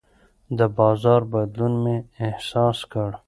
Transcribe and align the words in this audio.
د 0.57 0.59
بازار 0.77 1.21
بدلون 1.33 1.73
مې 1.83 1.95
احساس 2.25 2.79
کړ. 2.91 3.11